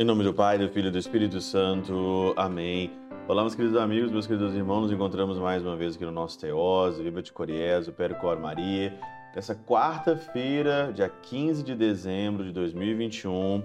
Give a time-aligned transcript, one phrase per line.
[0.00, 2.32] Em nome do Pai, do Filho e do Espírito Santo.
[2.36, 2.92] Amém.
[3.26, 4.82] Olá, meus queridos amigos, meus queridos irmãos.
[4.82, 8.96] Nos encontramos mais uma vez aqui no nosso Teose, Viva de Coriés, o Percor Maria.
[9.34, 13.64] Nessa quarta-feira, dia 15 de dezembro de 2021,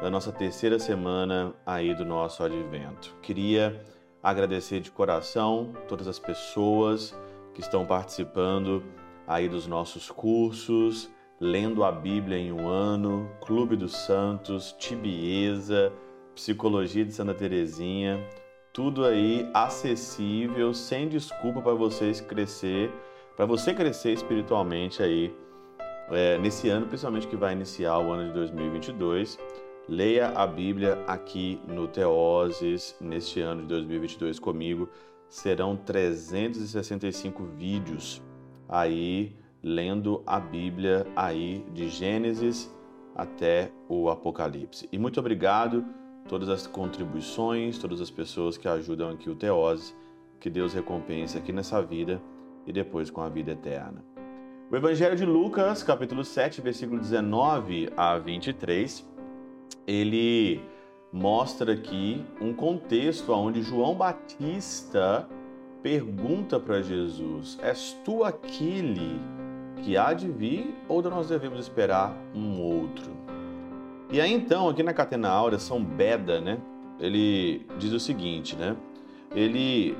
[0.00, 3.14] da nossa terceira semana aí do nosso advento.
[3.20, 3.84] Queria
[4.22, 7.14] agradecer de coração todas as pessoas
[7.52, 8.82] que estão participando
[9.26, 15.92] aí dos nossos cursos, lendo a Bíblia em um ano, Clube dos Santos, Tibieza,
[16.34, 18.24] Psicologia de Santa Terezinha,
[18.72, 22.90] tudo aí acessível, sem desculpa para vocês crescer,
[23.36, 25.34] para você crescer espiritualmente aí
[26.10, 29.38] é, nesse ano, principalmente que vai iniciar o ano de 2022.
[29.88, 34.88] Leia a Bíblia aqui no Teoses neste ano de 2022 comigo.
[35.28, 38.22] Serão 365 vídeos
[38.68, 42.70] aí lendo a Bíblia aí de Gênesis
[43.16, 44.86] até o Apocalipse.
[44.92, 45.82] E muito obrigado
[46.28, 49.94] todas as contribuições, todas as pessoas que ajudam aqui o Teose,
[50.38, 52.20] que Deus recompense aqui nessa vida
[52.66, 54.04] e depois com a vida eterna.
[54.70, 59.08] O Evangelho de Lucas, capítulo 7, versículo 19 a 23,
[59.86, 60.60] ele
[61.10, 65.26] mostra aqui um contexto onde João Batista
[65.82, 69.20] pergunta para Jesus: És tu aquele
[69.82, 73.10] que há de vir ou nós devemos esperar um outro?
[74.10, 76.58] E aí então, aqui na Catena Áurea, São Beda, né?
[77.00, 78.76] Ele diz o seguinte, né?
[79.34, 79.96] Ele,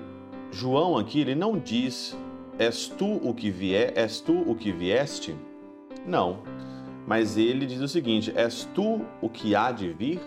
[0.52, 2.16] João aqui, ele não diz,
[2.58, 5.34] és tu o que vier, és tu o que vieste?
[6.06, 6.38] Não.
[7.06, 10.20] Mas ele diz o seguinte, és tu o que há de vir?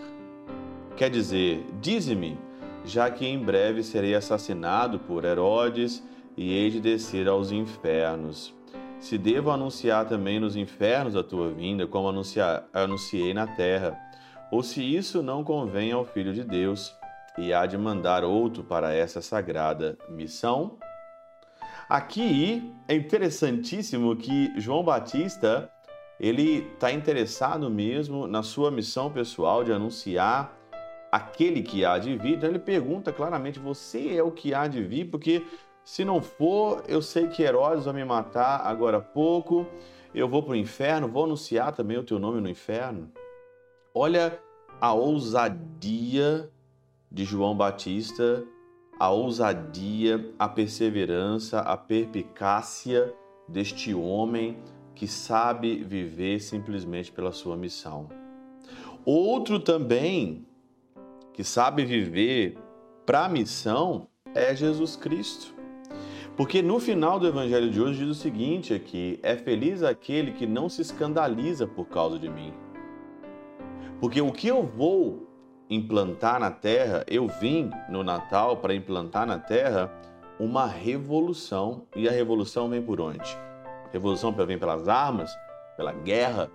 [0.96, 2.36] Quer dizer, dize-me,
[2.84, 8.57] já que em breve serei assassinado por Herodes e hei de descer aos infernos
[9.00, 13.98] se devo anunciar também nos infernos a tua vinda, como anunciar, anunciei na terra,
[14.50, 16.94] ou se isso não convém ao Filho de Deus,
[17.36, 20.78] e há de mandar outro para essa sagrada missão?
[21.88, 25.70] Aqui é interessantíssimo que João Batista
[26.20, 30.52] ele está interessado mesmo na sua missão pessoal de anunciar
[31.12, 32.34] aquele que há de vir.
[32.34, 35.06] Então ele pergunta claramente: Você é o que há de vir?
[35.06, 35.46] Porque
[35.88, 39.66] se não for, eu sei que Herodes vai me matar agora há pouco,
[40.14, 43.10] eu vou para o inferno, vou anunciar também o teu nome no inferno.
[43.94, 44.38] Olha
[44.78, 46.50] a ousadia
[47.10, 48.44] de João Batista,
[49.00, 53.10] a ousadia, a perseverança, a perpicácia
[53.48, 54.58] deste homem
[54.94, 58.10] que sabe viver simplesmente pela sua missão.
[59.06, 60.46] Outro também
[61.32, 62.58] que sabe viver
[63.06, 65.56] para a missão é Jesus Cristo.
[66.38, 70.46] Porque no final do evangelho de hoje diz o seguinte aqui: é feliz aquele que
[70.46, 72.54] não se escandaliza por causa de mim.
[74.00, 75.26] Porque o que eu vou
[75.68, 79.92] implantar na terra, eu vim no Natal para implantar na terra
[80.38, 81.82] uma revolução.
[81.96, 83.36] E a revolução vem por onde?
[83.86, 85.36] A revolução vem pelas armas,
[85.76, 86.48] pela guerra.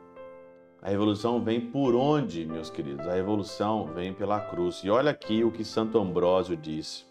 [0.81, 3.05] A revolução vem por onde, meus queridos?
[3.05, 4.81] A revolução vem pela cruz.
[4.81, 7.05] E olha aqui o que Santo Ambrósio diz.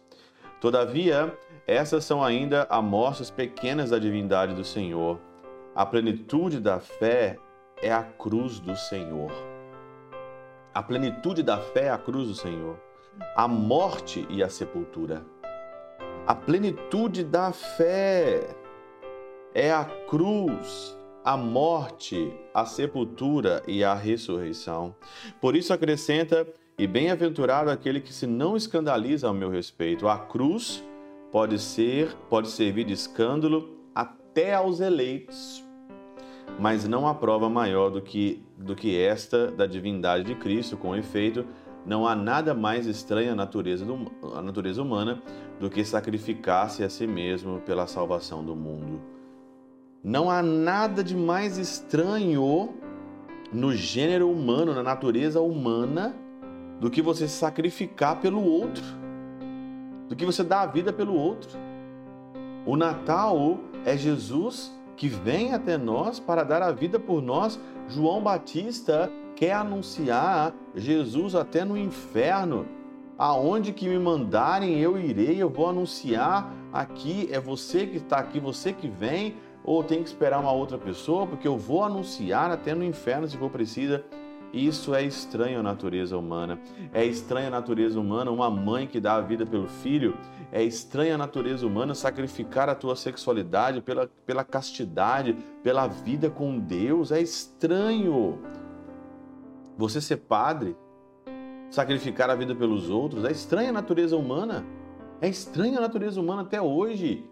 [0.58, 1.36] Todavia,
[1.66, 5.18] essas são ainda amostras pequenas da divindade do Senhor.
[5.74, 7.38] A plenitude da fé
[7.80, 9.32] é a cruz do Senhor.
[10.74, 12.78] A plenitude da fé é a cruz do Senhor.
[13.36, 15.24] A morte e a sepultura.
[16.26, 18.56] A plenitude da fé
[19.54, 24.94] é a cruz, a morte, a sepultura e a ressurreição.
[25.40, 26.46] Por isso acrescenta:
[26.78, 30.08] e bem-aventurado aquele que se não escandaliza ao meu respeito.
[30.08, 30.82] A cruz
[31.32, 35.65] pode ser, pode servir de escândalo até aos eleitos,
[36.60, 40.76] mas não há prova maior do que, do que esta da divindade de Cristo.
[40.76, 41.47] Com efeito,
[41.87, 45.22] não há nada mais estranho à natureza, do, à natureza humana
[45.59, 49.00] do que sacrificar-se a si mesmo pela salvação do mundo.
[50.05, 52.75] Não há nada de mais estranho
[53.50, 56.14] no gênero humano, na natureza humana,
[56.78, 59.01] do que você sacrificar pelo outro
[60.12, 61.59] do que você dá a vida pelo outro.
[62.67, 67.59] O Natal é Jesus que vem até nós para dar a vida por nós.
[67.88, 72.67] João Batista quer anunciar Jesus até no inferno.
[73.17, 77.26] Aonde que me mandarem, eu irei, eu vou anunciar aqui.
[77.32, 81.26] É você que está aqui, você que vem, ou tem que esperar uma outra pessoa,
[81.26, 84.05] porque eu vou anunciar até no inferno se for precisa.
[84.52, 86.58] Isso é estranho à natureza humana.
[86.93, 90.14] É estranha à natureza humana uma mãe que dá a vida pelo filho.
[90.52, 96.58] É estranha à natureza humana sacrificar a tua sexualidade pela, pela castidade, pela vida com
[96.58, 97.10] Deus.
[97.10, 98.38] É estranho.
[99.78, 100.76] Você ser padre,
[101.70, 103.25] sacrificar a vida pelos outros.
[103.25, 104.66] É estranha a natureza humana.
[105.22, 107.25] É estranha a natureza humana até hoje.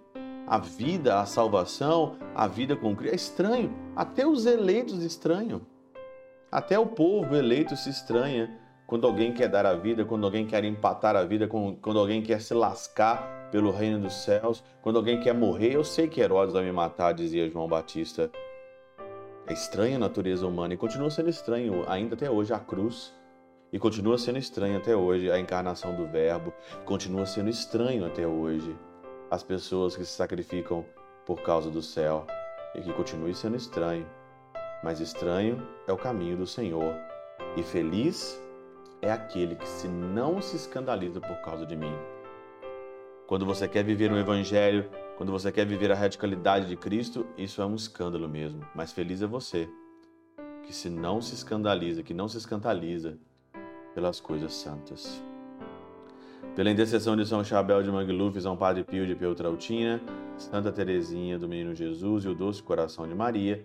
[0.46, 3.72] A vida, a salvação, a vida com Cristo é estranho.
[3.94, 5.60] Até os eleitos estranham.
[6.50, 8.50] Até o povo eleito se estranha
[8.84, 12.40] quando alguém quer dar a vida, quando alguém quer empatar a vida, quando alguém quer
[12.40, 15.72] se lascar pelo reino dos céus, quando alguém quer morrer.
[15.72, 18.28] Eu sei que Herodes vai me matar, dizia João Batista.
[19.46, 23.14] É estranha a natureza humana e continua sendo estranho ainda até hoje a cruz.
[23.72, 26.52] E continua sendo estranho até hoje a encarnação do Verbo.
[26.84, 28.76] Continua sendo estranho até hoje
[29.30, 30.84] as pessoas que se sacrificam
[31.24, 32.26] por causa do céu.
[32.74, 34.04] E que continue sendo estranho.
[34.82, 36.94] Mas estranho é o caminho do Senhor.
[37.56, 38.40] E feliz
[39.02, 41.94] é aquele que se não se escandaliza por causa de mim.
[43.26, 47.60] Quando você quer viver um evangelho, quando você quer viver a radicalidade de Cristo, isso
[47.62, 48.66] é um escândalo mesmo.
[48.74, 49.68] Mas feliz é você
[50.62, 53.18] que se não se escandaliza, que não se escandaliza
[53.94, 55.22] pelas coisas santas.
[56.56, 60.00] Pela intercessão de São Chabel de Mangluf, São Padre Pio de Peltrautina,
[60.36, 63.64] Santa Teresinha do Menino Jesus e o doce coração de Maria,